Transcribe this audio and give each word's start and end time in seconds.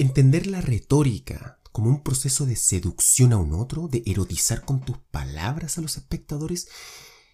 Entender 0.00 0.46
la 0.46 0.60
retórica 0.60 1.58
como 1.72 1.90
un 1.90 2.04
proceso 2.04 2.46
de 2.46 2.54
seducción 2.54 3.32
a 3.32 3.36
un 3.36 3.52
otro, 3.52 3.88
de 3.88 4.04
erotizar 4.06 4.64
con 4.64 4.80
tus 4.84 4.96
palabras 4.96 5.76
a 5.76 5.80
los 5.80 5.96
espectadores, 5.96 6.68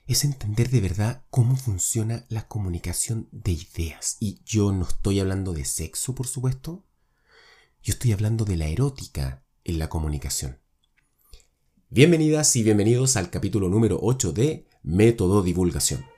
es 0.06 0.24
entender 0.24 0.70
de 0.70 0.80
verdad 0.80 1.26
cómo 1.28 1.56
funciona 1.56 2.24
la 2.30 2.48
comunicación 2.48 3.28
de 3.32 3.52
ideas. 3.52 4.16
Y 4.18 4.40
yo 4.46 4.72
no 4.72 4.86
estoy 4.88 5.20
hablando 5.20 5.52
de 5.52 5.66
sexo, 5.66 6.14
por 6.14 6.26
supuesto. 6.26 6.86
Yo 7.82 7.92
estoy 7.92 8.12
hablando 8.12 8.46
de 8.46 8.56
la 8.56 8.68
erótica 8.68 9.44
en 9.62 9.78
la 9.78 9.90
comunicación. 9.90 10.58
Bienvenidas 11.90 12.56
y 12.56 12.62
bienvenidos 12.62 13.16
al 13.16 13.28
capítulo 13.28 13.68
número 13.68 13.98
8 14.00 14.32
de 14.32 14.66
Método 14.82 15.42
Divulgación. 15.42 16.13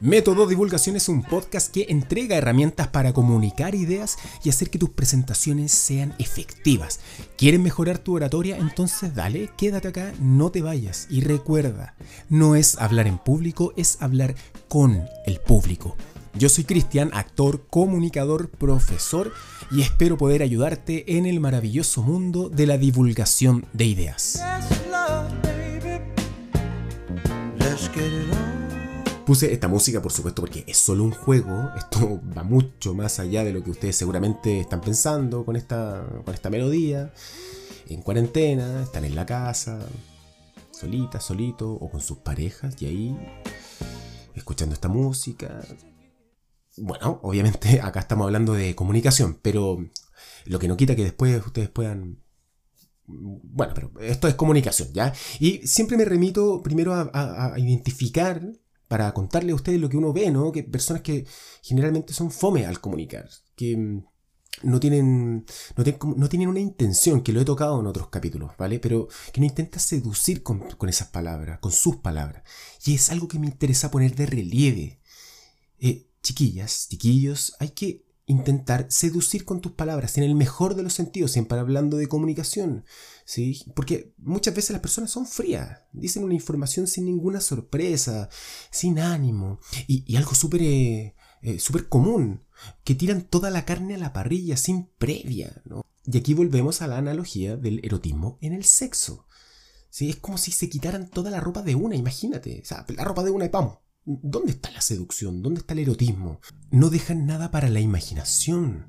Método 0.00 0.46
Divulgación 0.46 0.94
es 0.94 1.08
un 1.08 1.24
podcast 1.24 1.72
que 1.72 1.86
entrega 1.88 2.36
herramientas 2.36 2.86
para 2.86 3.12
comunicar 3.12 3.74
ideas 3.74 4.16
y 4.44 4.48
hacer 4.48 4.70
que 4.70 4.78
tus 4.78 4.90
presentaciones 4.90 5.72
sean 5.72 6.14
efectivas. 6.20 7.00
¿Quieres 7.36 7.58
mejorar 7.58 7.98
tu 7.98 8.14
oratoria? 8.14 8.58
Entonces 8.58 9.16
dale, 9.16 9.50
quédate 9.56 9.88
acá, 9.88 10.12
no 10.20 10.52
te 10.52 10.62
vayas. 10.62 11.08
Y 11.10 11.22
recuerda, 11.22 11.96
no 12.28 12.54
es 12.54 12.78
hablar 12.78 13.08
en 13.08 13.18
público, 13.18 13.72
es 13.76 14.00
hablar 14.00 14.36
con 14.68 15.04
el 15.26 15.40
público. 15.40 15.96
Yo 16.34 16.48
soy 16.48 16.62
Cristian, 16.62 17.10
actor, 17.12 17.66
comunicador, 17.68 18.50
profesor 18.50 19.32
y 19.72 19.82
espero 19.82 20.16
poder 20.16 20.44
ayudarte 20.44 21.16
en 21.16 21.26
el 21.26 21.40
maravilloso 21.40 22.04
mundo 22.04 22.48
de 22.48 22.68
la 22.68 22.78
divulgación 22.78 23.66
de 23.72 23.86
ideas. 23.86 24.40
Puse 29.28 29.52
esta 29.52 29.68
música, 29.68 30.00
por 30.00 30.10
supuesto, 30.10 30.40
porque 30.40 30.64
es 30.66 30.78
solo 30.78 31.04
un 31.04 31.10
juego. 31.10 31.70
Esto 31.76 32.18
va 32.36 32.44
mucho 32.44 32.94
más 32.94 33.18
allá 33.18 33.44
de 33.44 33.52
lo 33.52 33.62
que 33.62 33.72
ustedes 33.72 33.94
seguramente 33.94 34.58
están 34.58 34.80
pensando 34.80 35.44
con 35.44 35.54
esta, 35.54 36.02
con 36.24 36.32
esta 36.32 36.48
melodía. 36.48 37.12
En 37.88 38.00
cuarentena, 38.00 38.84
están 38.84 39.04
en 39.04 39.14
la 39.14 39.26
casa, 39.26 39.80
solita, 40.70 41.20
solito, 41.20 41.70
o 41.70 41.90
con 41.90 42.00
sus 42.00 42.16
parejas, 42.16 42.80
y 42.80 42.86
ahí, 42.86 43.18
escuchando 44.34 44.72
esta 44.72 44.88
música. 44.88 45.60
Bueno, 46.78 47.20
obviamente 47.22 47.80
acá 47.82 48.00
estamos 48.00 48.24
hablando 48.24 48.54
de 48.54 48.74
comunicación, 48.74 49.38
pero 49.42 49.76
lo 50.46 50.58
que 50.58 50.68
no 50.68 50.78
quita 50.78 50.96
que 50.96 51.04
después 51.04 51.44
ustedes 51.44 51.68
puedan 51.68 52.22
bueno, 53.06 53.74
pero 53.74 53.92
esto 54.00 54.26
es 54.26 54.34
comunicación, 54.36 54.88
¿ya? 54.94 55.12
Y 55.38 55.66
siempre 55.66 55.98
me 55.98 56.06
remito 56.06 56.62
primero 56.62 56.94
a 56.94 57.54
identificar 57.58 58.42
para 58.88 59.12
contarle 59.12 59.52
a 59.52 59.54
ustedes 59.54 59.80
lo 59.80 59.88
que 59.88 59.96
uno 59.96 60.12
ve, 60.12 60.30
¿no? 60.30 60.50
Que 60.50 60.64
personas 60.64 61.02
que 61.02 61.26
generalmente 61.62 62.14
son 62.14 62.30
fome 62.30 62.66
al 62.66 62.80
comunicar, 62.80 63.28
que 63.54 63.76
mm, 63.76 64.04
no 64.62 64.80
tienen, 64.80 65.44
no, 65.76 66.28
tienen 66.28 66.48
una 66.48 66.60
intención, 66.60 67.22
que 67.22 67.32
lo 67.32 67.40
he 67.40 67.44
tocado 67.44 67.78
en 67.80 67.86
otros 67.86 68.08
capítulos, 68.08 68.52
¿vale? 68.58 68.80
Pero 68.80 69.08
que 69.32 69.40
no 69.40 69.46
intenta 69.46 69.78
seducir 69.78 70.42
con, 70.42 70.64
esas 70.88 71.08
palabras, 71.08 71.58
con 71.60 71.70
sus 71.70 71.96
palabras. 71.96 72.42
Y 72.84 72.94
es 72.94 73.10
algo 73.10 73.28
que 73.28 73.38
me 73.38 73.46
interesa 73.46 73.90
poner 73.90 74.14
de 74.16 74.26
relieve. 74.26 75.00
Eh, 75.78 76.08
chiquillas, 76.22 76.88
chiquillos, 76.88 77.54
hay 77.60 77.70
que 77.70 78.07
intentar 78.28 78.86
seducir 78.90 79.44
con 79.44 79.60
tus 79.60 79.72
palabras, 79.72 80.16
en 80.18 80.24
el 80.24 80.34
mejor 80.34 80.74
de 80.74 80.82
los 80.82 80.92
sentidos, 80.92 81.32
siempre 81.32 81.58
hablando 81.58 81.96
de 81.96 82.08
comunicación, 82.08 82.84
¿sí? 83.24 83.64
Porque 83.74 84.12
muchas 84.18 84.54
veces 84.54 84.70
las 84.70 84.82
personas 84.82 85.10
son 85.10 85.26
frías, 85.26 85.80
dicen 85.92 86.22
una 86.22 86.34
información 86.34 86.86
sin 86.86 87.06
ninguna 87.06 87.40
sorpresa, 87.40 88.28
sin 88.70 88.98
ánimo, 88.98 89.60
y, 89.86 90.14
algo 90.16 90.34
súper 90.34 90.62
eh, 90.62 91.14
eh, 91.42 91.58
común, 91.88 92.44
que 92.84 92.94
tiran 92.94 93.22
toda 93.22 93.50
la 93.50 93.64
carne 93.64 93.94
a 93.94 93.98
la 93.98 94.12
parrilla 94.12 94.56
sin 94.56 94.90
previa, 94.98 95.62
¿no? 95.64 95.84
Y 96.04 96.16
aquí 96.16 96.34
volvemos 96.34 96.80
a 96.80 96.86
la 96.86 96.98
analogía 96.98 97.56
del 97.56 97.84
erotismo 97.84 98.38
en 98.40 98.54
el 98.54 98.64
sexo. 98.64 99.26
¿sí? 99.90 100.10
Es 100.10 100.16
como 100.16 100.38
si 100.38 100.52
se 100.52 100.68
quitaran 100.70 101.10
toda 101.10 101.30
la 101.30 101.40
ropa 101.40 101.62
de 101.62 101.74
una, 101.74 101.96
imagínate, 101.96 102.60
o 102.62 102.66
sea, 102.66 102.86
la 102.88 103.04
ropa 103.04 103.22
de 103.24 103.30
una 103.30 103.44
y 103.44 103.48
vamos, 103.48 103.78
¿Dónde 104.10 104.52
está 104.52 104.70
la 104.70 104.80
seducción? 104.80 105.42
¿Dónde 105.42 105.60
está 105.60 105.74
el 105.74 105.80
erotismo? 105.80 106.40
No 106.70 106.88
dejan 106.88 107.26
nada 107.26 107.50
para 107.50 107.68
la 107.68 107.80
imaginación. 107.80 108.86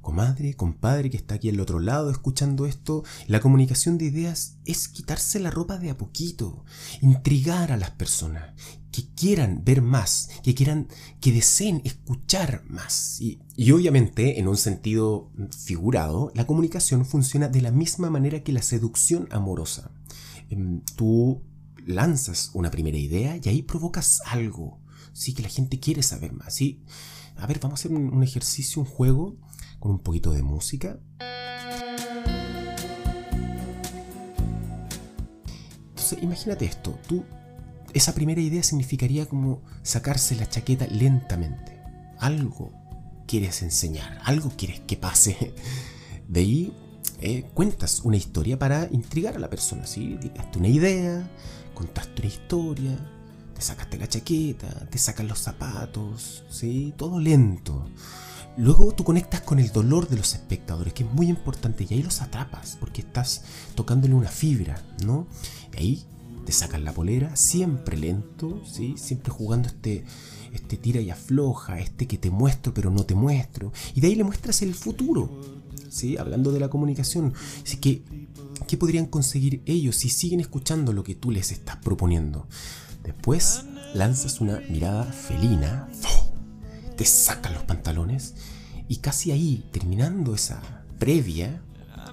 Comadre, 0.00 0.54
compadre 0.54 1.10
que 1.10 1.16
está 1.16 1.34
aquí 1.34 1.48
al 1.48 1.58
otro 1.58 1.80
lado 1.80 2.08
escuchando 2.08 2.66
esto, 2.66 3.02
la 3.26 3.40
comunicación 3.40 3.98
de 3.98 4.04
ideas 4.04 4.58
es 4.66 4.86
quitarse 4.86 5.40
la 5.40 5.50
ropa 5.50 5.76
de 5.78 5.90
a 5.90 5.98
poquito, 5.98 6.64
intrigar 7.02 7.72
a 7.72 7.76
las 7.76 7.90
personas, 7.90 8.54
que 8.92 9.02
quieran 9.16 9.64
ver 9.64 9.82
más, 9.82 10.30
que 10.44 10.54
quieran, 10.54 10.86
que 11.20 11.32
deseen 11.32 11.82
escuchar 11.84 12.62
más. 12.68 13.20
Y, 13.20 13.40
y, 13.56 13.72
obviamente, 13.72 14.38
en 14.38 14.46
un 14.46 14.56
sentido 14.56 15.32
figurado, 15.50 16.30
la 16.36 16.46
comunicación 16.46 17.04
funciona 17.04 17.48
de 17.48 17.60
la 17.60 17.72
misma 17.72 18.08
manera 18.08 18.44
que 18.44 18.52
la 18.52 18.62
seducción 18.62 19.26
amorosa. 19.32 19.90
Em, 20.48 20.80
tú 20.96 21.42
lanzas 21.86 22.50
una 22.54 22.70
primera 22.70 22.98
idea 22.98 23.38
y 23.42 23.48
ahí 23.48 23.62
provocas 23.62 24.20
algo. 24.26 24.80
Sí, 25.12 25.34
que 25.34 25.42
la 25.42 25.48
gente 25.48 25.80
quiere 25.80 26.02
saber 26.02 26.32
más. 26.32 26.54
Sí. 26.54 26.82
A 27.36 27.46
ver, 27.46 27.58
vamos 27.60 27.80
a 27.80 27.80
hacer 27.80 27.96
un, 27.96 28.22
ejercicio, 28.22 28.82
un 28.82 28.88
juego 28.88 29.36
con 29.78 29.92
un 29.92 29.98
poquito 29.98 30.32
de 30.32 30.42
música. 30.42 30.98
Entonces, 35.88 36.22
imagínate 36.22 36.66
esto. 36.66 36.98
Tú, 37.08 37.24
esa 37.92 38.14
primera 38.14 38.40
idea 38.40 38.62
significaría 38.62 39.26
como 39.26 39.62
sacarse 39.82 40.36
la 40.36 40.48
chaqueta 40.48 40.86
lentamente. 40.86 41.80
Algo 42.18 42.72
quieres 43.26 43.62
enseñar, 43.62 44.20
algo 44.24 44.50
quieres 44.56 44.80
que 44.80 44.96
pase. 44.96 45.54
De 46.28 46.40
ahí 46.40 46.72
eh, 47.20 47.44
cuentas 47.54 48.00
una 48.04 48.16
historia 48.16 48.58
para 48.58 48.88
intrigar 48.90 49.36
a 49.36 49.38
la 49.38 49.50
persona, 49.50 49.86
¿sí? 49.86 50.18
Hazte 50.38 50.58
una 50.58 50.68
idea, 50.68 51.28
contaste 51.80 52.20
una 52.20 52.30
historia, 52.30 52.98
te 53.54 53.62
sacaste 53.62 53.96
la 53.96 54.06
chaqueta, 54.06 54.68
te 54.90 54.98
sacan 54.98 55.28
los 55.28 55.38
zapatos, 55.38 56.44
¿sí? 56.50 56.92
Todo 56.94 57.18
lento. 57.18 57.88
Luego 58.58 58.92
tú 58.92 59.02
conectas 59.02 59.40
con 59.40 59.58
el 59.58 59.72
dolor 59.72 60.06
de 60.06 60.18
los 60.18 60.34
espectadores, 60.34 60.92
que 60.92 61.04
es 61.04 61.10
muy 61.10 61.28
importante, 61.28 61.86
y 61.88 61.94
ahí 61.94 62.02
los 62.02 62.20
atrapas, 62.20 62.76
porque 62.78 63.00
estás 63.00 63.44
tocándole 63.74 64.12
una 64.12 64.28
fibra, 64.28 64.82
¿no? 65.06 65.26
Y 65.72 65.78
ahí 65.78 66.04
te 66.44 66.52
sacan 66.52 66.84
la 66.84 66.92
polera, 66.92 67.34
siempre 67.34 67.96
lento, 67.96 68.62
¿sí? 68.70 68.96
Siempre 68.98 69.32
jugando 69.32 69.68
este, 69.68 70.04
este 70.52 70.76
tira 70.76 71.00
y 71.00 71.08
afloja, 71.08 71.80
este 71.80 72.06
que 72.06 72.18
te 72.18 72.30
muestro 72.30 72.74
pero 72.74 72.90
no 72.90 73.06
te 73.06 73.14
muestro. 73.14 73.72
Y 73.94 74.02
de 74.02 74.08
ahí 74.08 74.16
le 74.16 74.24
muestras 74.24 74.60
el 74.60 74.74
futuro, 74.74 75.30
¿sí? 75.88 76.18
Hablando 76.18 76.52
de 76.52 76.60
la 76.60 76.68
comunicación. 76.68 77.32
Así 77.64 77.78
que 77.78 78.02
¿Qué 78.70 78.76
podrían 78.76 79.06
conseguir 79.06 79.64
ellos 79.66 79.96
si 79.96 80.08
siguen 80.10 80.38
escuchando 80.38 80.92
lo 80.92 81.02
que 81.02 81.16
tú 81.16 81.32
les 81.32 81.50
estás 81.50 81.78
proponiendo? 81.78 82.46
Después 83.02 83.64
lanzas 83.94 84.40
una 84.40 84.60
mirada 84.70 85.02
felina, 85.06 85.88
te 86.96 87.04
sacan 87.04 87.54
los 87.54 87.64
pantalones 87.64 88.36
y 88.86 88.98
casi 88.98 89.32
ahí, 89.32 89.68
terminando 89.72 90.36
esa 90.36 90.84
previa 91.00 91.60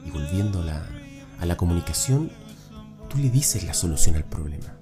y 0.03 0.09
volviendo 0.09 0.63
a 0.63 0.65
la, 0.65 0.89
a 1.39 1.45
la 1.45 1.57
comunicación, 1.57 2.31
tú 3.07 3.19
le 3.19 3.29
dices 3.29 3.63
la 3.63 3.75
solución 3.75 4.15
al 4.15 4.25
problema. 4.25 4.79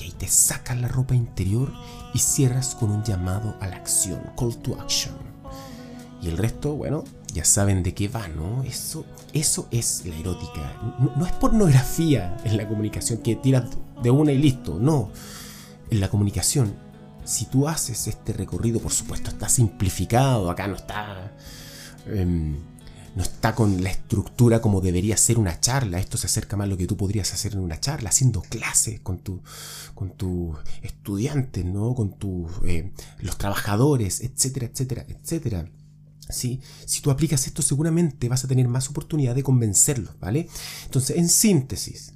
Y 0.00 0.04
ahí 0.04 0.12
te 0.12 0.28
sacas 0.28 0.80
la 0.80 0.88
ropa 0.88 1.14
interior 1.14 1.74
y 2.14 2.20
cierras 2.20 2.74
con 2.74 2.90
un 2.90 3.04
llamado 3.04 3.54
a 3.60 3.66
la 3.66 3.76
acción, 3.76 4.22
call 4.34 4.56
to 4.56 4.80
action. 4.80 5.14
Y 6.22 6.28
el 6.28 6.38
resto, 6.38 6.74
bueno, 6.74 7.04
saben 7.44 7.82
de 7.82 7.94
qué 7.94 8.08
va, 8.08 8.28
¿no? 8.28 8.62
Eso, 8.64 9.04
eso 9.32 9.68
es 9.70 10.04
la 10.06 10.16
erótica. 10.16 10.80
No, 11.16 11.26
es 11.26 11.32
pornografía 11.32 12.36
en 12.44 12.56
la 12.56 12.68
comunicación 12.68 13.18
que 13.18 13.36
tiras 13.36 13.64
de 14.02 14.10
una 14.10 14.32
y 14.32 14.38
listo, 14.38 14.78
no. 14.80 15.10
En 15.90 16.00
la 16.00 16.08
comunicación, 16.08 16.74
si 17.24 17.46
tú 17.46 17.68
haces 17.68 18.06
este 18.06 18.32
recorrido, 18.32 18.80
por 18.80 18.92
supuesto, 18.92 19.30
está 19.30 19.48
simplificado, 19.48 20.50
acá 20.50 20.66
no 20.66 20.76
está... 20.76 21.32
Em, 22.06 22.56
no 23.16 23.24
está 23.24 23.52
con 23.52 23.82
la 23.82 23.90
estructura 23.90 24.60
como 24.60 24.80
debería 24.80 25.16
ser 25.16 25.38
una 25.40 25.58
charla. 25.58 25.98
Esto 25.98 26.16
se 26.16 26.26
acerca 26.26 26.56
más 26.56 26.66
a 26.66 26.68
lo 26.68 26.76
que 26.76 26.86
tú 26.86 26.96
podrías 26.96 27.32
hacer 27.34 27.54
en 27.54 27.58
una 27.58 27.80
charla, 27.80 28.10
haciendo 28.10 28.42
clases 28.42 29.00
con 29.00 29.18
tus 29.18 29.40
con 29.94 30.10
tu 30.10 30.54
estudiantes, 30.82 31.64
¿no? 31.64 31.96
Con 31.96 32.16
tus 32.16 32.52
eh, 32.64 32.92
los 33.18 33.36
trabajadores, 33.36 34.20
etcétera, 34.20 34.66
etcétera, 34.66 35.04
etcétera. 35.08 35.68
Si 36.30 36.60
tú 37.02 37.10
aplicas 37.10 37.46
esto 37.46 37.62
seguramente 37.62 38.28
vas 38.28 38.44
a 38.44 38.48
tener 38.48 38.68
más 38.68 38.88
oportunidad 38.88 39.34
de 39.34 39.42
convencerlos, 39.42 40.18
¿vale? 40.20 40.48
Entonces, 40.84 41.16
en 41.16 41.28
síntesis, 41.28 42.14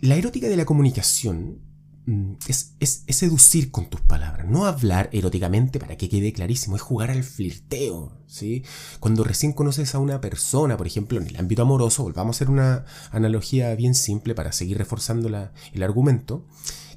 la 0.00 0.16
erótica 0.16 0.48
de 0.48 0.56
la 0.56 0.64
comunicación 0.64 1.60
mm, 2.06 2.32
es, 2.48 2.74
es, 2.80 3.04
seducir 3.08 3.70
con 3.70 3.88
tus 3.88 4.00
palabras, 4.00 4.48
no 4.48 4.66
hablar 4.66 5.08
eróticamente 5.12 5.78
para 5.78 5.96
que 5.96 6.08
quede 6.08 6.32
clarísimo, 6.32 6.74
es 6.74 6.82
jugar 6.82 7.10
al 7.10 7.22
flirteo, 7.22 8.18
¿sí? 8.26 8.64
Cuando 8.98 9.22
recién 9.22 9.52
conoces 9.52 9.94
a 9.94 10.00
una 10.00 10.20
persona, 10.20 10.76
por 10.76 10.88
ejemplo, 10.88 11.20
en 11.20 11.28
el 11.28 11.36
ámbito 11.36 11.62
amoroso, 11.62 12.02
volvamos 12.02 12.34
a 12.34 12.38
hacer 12.38 12.50
una 12.50 12.84
analogía 13.12 13.74
bien 13.76 13.94
simple 13.94 14.34
para 14.34 14.50
seguir 14.50 14.78
reforzando 14.78 15.28
el 15.28 15.82
argumento, 15.82 16.46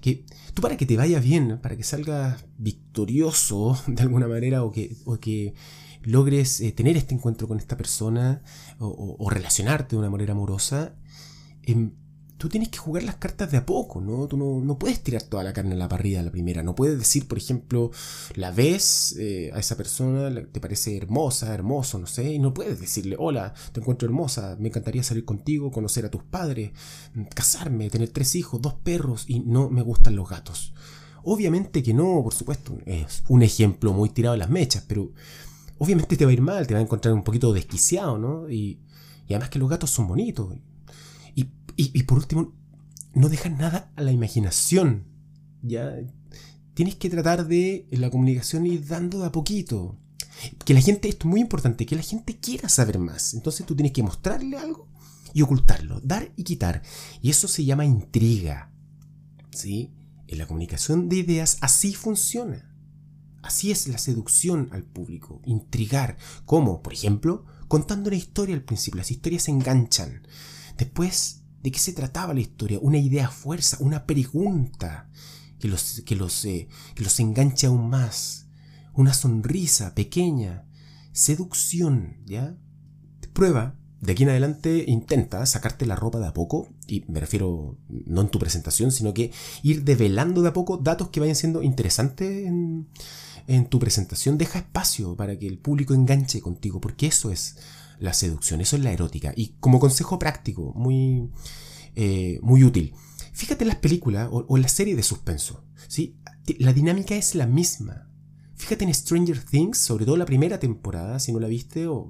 que 0.06 0.24
tú 0.54 0.62
para 0.62 0.78
que 0.78 0.86
te 0.86 0.98
vaya 0.98 1.20
bien, 1.20 1.58
para 1.64 1.76
que 1.76 1.82
salgas 1.82 2.46
victorioso 2.60 3.76
de 3.88 4.04
alguna 4.04 4.28
manera 4.28 4.64
o 4.64 4.72
que, 4.72 4.96
o 5.04 5.18
que 5.18 5.56
logres 6.04 6.62
eh, 6.62 6.72
tener 6.72 6.96
este 6.96 7.16
encuentro 7.16 7.48
con 7.48 7.58
esta 7.58 7.76
persona 7.76 8.44
o, 8.78 9.28
relacionarte 9.32 9.96
de 9.96 10.00
una 10.00 10.12
manera 10.12 10.34
amorosa, 10.34 10.96
em, 11.64 11.94
tú 12.46 12.50
tienes 12.50 12.70
que 12.70 12.78
jugar 12.78 13.02
las 13.02 13.16
cartas 13.16 13.50
de 13.50 13.58
a 13.58 13.66
poco, 13.66 14.00
¿no? 14.02 14.28
Tú 14.28 14.38
no, 14.38 14.78
puedes 14.78 15.02
tirar 15.02 15.24
toda 15.24 15.44
la 15.44 15.52
carne 15.52 15.72
en 15.72 15.80
la 15.80 15.90
parrilla 15.90 16.20
a 16.20 16.24
la 16.24 16.30
primera. 16.30 16.62
No 16.62 16.76
puedes 16.76 17.00
decir, 17.00 17.28
por 17.28 17.40
ejemplo, 17.40 17.90
la 18.36 18.52
ves 18.52 19.16
eh, 19.18 19.50
a 19.52 19.58
esa 19.58 19.76
persona, 19.76 20.32
te 20.52 20.60
parece 20.60 20.96
hermosa, 20.96 21.56
hermoso, 21.56 21.98
no 21.98 22.06
sé, 22.06 22.34
y 22.34 22.38
no 22.38 22.54
puedes 22.54 22.80
decirle, 22.80 23.16
hola, 23.18 23.56
te 23.72 23.80
encuentro 23.80 24.06
hermosa, 24.08 24.58
me 24.60 24.68
encantaría 24.68 25.02
salir 25.02 25.26
contigo, 25.26 25.72
conocer 25.72 26.06
a 26.06 26.12
tus 26.12 26.22
padres, 26.22 26.70
casarme, 27.34 27.90
tener 27.90 28.10
tres 28.10 28.36
hijos, 28.36 28.62
dos 28.62 28.76
perros, 28.76 29.26
y 29.28 29.40
no 29.40 29.72
me 29.72 29.82
gustan 29.82 30.16
los 30.16 30.30
gatos. 30.30 30.72
Obviamente 31.24 31.82
que 31.82 31.96
no, 31.96 32.22
por 32.22 32.36
supuesto, 32.36 32.78
es 32.86 33.24
un 33.28 33.42
ejemplo 33.42 33.92
muy 33.92 34.10
tirado 34.10 34.34
de 34.34 34.40
las 34.40 34.52
mechas, 34.52 34.86
pero 34.88 35.14
obviamente 35.80 36.16
te 36.16 36.26
va 36.26 36.30
a 36.30 36.36
ir 36.36 36.44
mal, 36.44 36.68
te 36.68 36.76
va 36.76 36.80
a 36.80 36.84
encontrar 36.84 37.16
un 37.16 37.24
poquito 37.24 37.54
desquiciado, 37.54 38.20
¿no? 38.20 38.48
Y, 38.52 38.82
y 39.28 39.34
además 39.34 39.50
que 39.50 39.58
los 39.58 39.68
gatos 39.68 39.90
son 39.90 40.08
bonitos. 40.08 40.54
Y, 41.78 42.04
por 42.04 42.20
último, 42.20 42.54
no 43.14 43.30
dejas 43.30 43.58
nada 43.58 43.92
a 43.96 44.02
la 44.02 44.12
imaginación. 44.12 45.08
¿ya? 45.62 45.94
Tienes 46.74 46.96
que 46.96 47.10
tratar 47.10 47.48
de 47.48 47.88
la 47.92 48.10
comunicación 48.10 48.66
ir 48.66 48.88
dando 48.88 49.20
de 49.20 49.28
a 49.28 49.32
poquito. 49.32 50.00
Que 50.64 50.74
la 50.74 50.82
gente, 50.82 51.08
esto 51.08 51.28
es 51.28 51.32
muy 51.32 51.42
importante, 51.42 51.86
que 51.86 51.96
la 51.96 52.02
gente 52.02 52.38
quiera 52.40 52.70
saber 52.70 53.00
más. 53.00 53.34
Entonces 53.34 53.66
tú 53.66 53.76
tienes 53.76 53.94
que 53.94 54.04
mostrarle 54.04 54.58
algo 54.58 54.90
y 55.34 55.42
ocultarlo, 55.42 56.00
dar 56.02 56.32
y 56.36 56.44
quitar. 56.44 56.82
Y 57.22 57.30
eso 57.30 57.48
se 57.48 57.66
llama 57.66 57.86
intriga. 57.86 58.72
¿Sí? 59.52 59.94
En 60.28 60.38
la 60.38 60.48
comunicación 60.48 61.10
de 61.10 61.18
ideas 61.18 61.58
así 61.62 61.94
funciona. 61.94 62.74
Así 63.42 63.70
es 63.70 63.88
la 63.88 64.00
seducción 64.00 64.70
al 64.72 64.84
público, 64.84 65.42
intrigar. 65.46 66.18
¿Cómo? 66.46 66.82
Por 66.82 66.94
ejemplo, 66.94 67.46
contando 67.68 68.10
una 68.10 68.18
historia 68.18 68.56
al 68.56 68.64
principio. 68.64 68.98
Las 68.98 69.12
historias 69.12 69.44
se 69.44 69.52
enganchan. 69.52 70.28
Después 70.78 71.45
¿De 71.66 71.72
qué 71.72 71.80
se 71.80 71.94
trataba 71.94 72.36
la 72.36 72.42
historia? 72.42 72.78
Una 72.80 73.00
idea 73.00 73.28
fuerza, 73.28 73.78
una 73.80 74.06
pregunta 74.06 75.10
que 75.58 75.68
los, 75.68 76.04
que 76.06 76.16
los, 76.16 76.46
eh, 76.46 76.68
que 76.94 77.04
los 77.04 77.20
enganche 77.20 77.66
aún 77.66 77.90
más. 77.90 78.46
Una 78.94 79.16
sonrisa 79.16 79.96
pequeña. 79.96 80.68
Seducción, 81.12 82.18
¿ya? 82.24 82.56
Prueba. 83.34 83.80
De 84.00 84.12
aquí 84.12 84.22
en 84.22 84.30
adelante 84.30 84.86
intenta 84.88 85.44
sacarte 85.48 85.88
la 85.88 85.96
ropa 85.96 86.20
de 86.20 86.28
a 86.28 86.36
poco, 86.36 86.70
y 86.86 87.04
me 87.08 87.20
refiero 87.20 87.80
no 87.90 88.22
en 88.22 88.30
tu 88.30 88.38
presentación, 88.38 88.92
sino 88.92 89.16
que 89.16 89.32
ir 89.64 89.84
develando 89.84 90.44
de 90.44 90.50
a 90.50 90.54
poco 90.54 90.78
datos 90.78 91.10
que 91.10 91.20
vayan 91.20 91.36
siendo 91.36 91.64
interesantes 91.64 92.46
en, 92.46 92.90
en 93.48 93.66
tu 93.66 93.80
presentación. 93.80 94.38
Deja 94.38 94.60
espacio 94.60 95.16
para 95.16 95.40
que 95.40 95.48
el 95.48 95.58
público 95.58 95.96
enganche 95.96 96.42
contigo, 96.42 96.80
porque 96.80 97.08
eso 97.08 97.32
es 97.32 97.58
la 98.00 98.14
seducción, 98.14 98.62
eso 98.62 98.76
es 98.76 98.84
la 98.84 98.92
erótica. 98.92 99.34
Y 99.36 99.56
como 99.60 99.80
consejo 99.80 100.20
práctico, 100.20 100.74
muy, 100.76 101.30
eh, 101.96 102.40
muy 102.42 102.64
útil, 102.64 102.94
fíjate 103.34 103.64
en 103.64 103.70
las 103.70 103.78
películas 103.78 104.30
o, 104.32 104.56
en 104.56 104.62
la 104.62 104.68
serie 104.68 104.96
de 104.96 105.04
suspenso. 105.04 105.64
¿sí? 105.88 106.18
La 106.60 106.74
dinámica 106.74 107.16
es 107.16 107.36
la 107.36 107.48
misma. 107.48 108.10
Fíjate 108.56 108.86
en 108.86 108.94
Stranger 108.94 109.44
Things, 109.44 109.78
sobre 109.78 110.06
todo 110.06 110.16
la 110.16 110.26
primera 110.26 110.60
temporada, 110.60 111.20
si 111.20 111.34
no 111.34 111.40
la 111.40 111.48
viste, 111.48 111.88
o, 111.88 112.10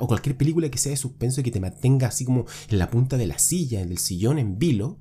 o 0.00 0.06
cualquier 0.06 0.36
película 0.36 0.70
que 0.70 0.78
sea 0.78 0.90
de 0.90 0.96
suspenso 0.96 1.40
y 1.40 1.44
que 1.44 1.50
te 1.50 1.60
mantenga 1.60 2.08
así 2.08 2.24
como 2.24 2.46
en 2.68 2.78
la 2.78 2.90
punta 2.90 3.18
de 3.18 3.26
la 3.26 3.38
silla, 3.38 3.82
en 3.82 3.90
el 3.90 3.98
sillón, 3.98 4.38
en 4.38 4.58
vilo. 4.58 4.98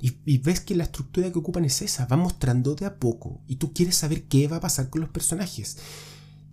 Y, 0.00 0.18
y, 0.24 0.38
ves 0.38 0.60
que 0.60 0.76
la 0.76 0.84
estructura 0.84 1.32
que 1.32 1.38
ocupan 1.38 1.64
es 1.64 1.80
esa, 1.82 2.06
va 2.06 2.16
mostrando 2.16 2.74
de 2.74 2.86
a 2.86 2.96
poco. 2.96 3.42
Y 3.48 3.56
tú 3.56 3.72
quieres 3.72 3.96
saber 3.96 4.24
qué 4.24 4.46
va 4.46 4.58
a 4.58 4.60
pasar 4.60 4.90
con 4.90 5.00
los 5.00 5.10
personajes. 5.10 5.78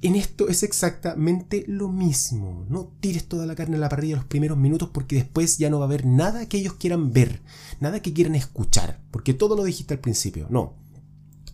En 0.03 0.17
esto 0.17 0.49
es 0.49 0.63
exactamente 0.63 1.63
lo 1.65 1.87
mismo. 1.87 2.65
No 2.67 2.91
tires 2.99 3.25
toda 3.25 3.45
la 3.45 3.55
carne 3.55 3.77
a 3.77 3.79
la 3.79 3.87
parrilla 3.87 4.17
los 4.17 4.25
primeros 4.25 4.57
minutos 4.57 4.89
porque 4.93 5.15
después 5.15 5.57
ya 5.57 5.69
no 5.69 5.79
va 5.79 5.85
a 5.85 5.87
haber 5.87 6.05
nada 6.05 6.45
que 6.49 6.57
ellos 6.57 6.73
quieran 6.73 7.13
ver, 7.13 7.41
nada 7.79 8.01
que 8.01 8.11
quieran 8.11 8.35
escuchar, 8.35 8.99
porque 9.11 9.33
todo 9.33 9.55
lo 9.55 9.63
dijiste 9.63 9.93
al 9.93 10.01
principio. 10.01 10.47
No. 10.49 10.73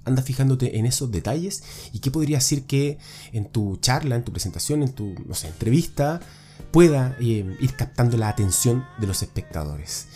Anda 0.03 0.23
fijándote 0.23 0.79
en 0.79 0.87
esos 0.87 1.11
detalles 1.11 1.61
y 1.93 1.99
qué 1.99 2.09
podría 2.09 2.37
decir 2.37 2.63
que 2.63 2.97
en 3.33 3.45
tu 3.51 3.77
charla, 3.77 4.15
en 4.15 4.23
tu 4.23 4.31
presentación, 4.31 4.81
en 4.81 4.93
tu 4.93 5.13
entrevista, 5.43 6.19
pueda 6.71 7.15
eh, 7.19 7.55
ir 7.59 7.75
captando 7.75 8.17
la 8.17 8.29
atención 8.29 8.83
de 8.99 9.05
los 9.05 9.21
espectadores. 9.21 10.07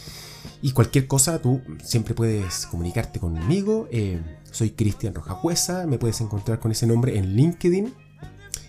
Y 0.63 0.71
cualquier 0.71 1.05
cosa, 1.05 1.39
tú 1.39 1.61
siempre 1.83 2.15
puedes 2.15 2.65
comunicarte 2.65 3.19
conmigo. 3.19 3.87
Eh, 3.91 4.19
soy 4.49 4.71
Cristian 4.71 5.13
Rojajuesa, 5.13 5.85
me 5.85 5.99
puedes 5.99 6.19
encontrar 6.19 6.59
con 6.59 6.71
ese 6.71 6.87
nombre 6.87 7.19
en 7.19 7.35
LinkedIn 7.35 7.93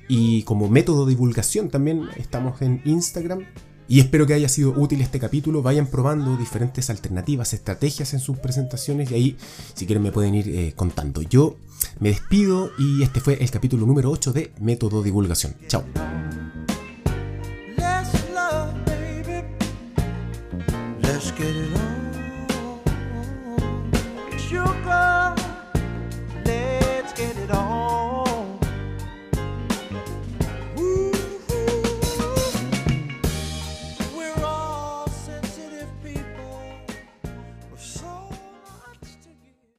y 0.09 0.43
como 0.43 0.69
método 0.69 1.06
divulgación 1.06 1.69
también 1.69 2.09
estamos 2.17 2.62
en 2.62 2.83
Instagram. 2.85 3.45
Y 3.87 4.01
espero 4.01 4.27
que 4.27 4.33
haya 4.33 4.49
sido 4.49 4.71
útil 4.71 5.03
este 5.03 5.19
capítulo. 5.19 5.62
Vayan 5.62 5.87
probando 5.87 6.37
diferentes 6.37 6.89
alternativas, 6.89 7.53
estrategias 7.53 8.15
en 8.15 8.21
sus 8.21 8.39
presentaciones 8.39 9.11
y 9.11 9.15
ahí, 9.15 9.37
si 9.75 9.85
quieren, 9.85 10.03
me 10.03 10.12
pueden 10.12 10.35
ir 10.35 10.49
eh, 10.49 10.73
contando. 10.75 11.21
Yo 11.21 11.59
me 12.01 12.09
despido 12.09 12.71
y 12.79 13.03
este 13.03 13.21
fue 13.21 13.35
el 13.43 13.51
capítulo 13.51 13.87
número 13.87 14.11
8 14.11 14.33
de 14.33 14.53
Método 14.59 15.03
Divulgación. 15.03 15.55
Chao. 15.69 15.85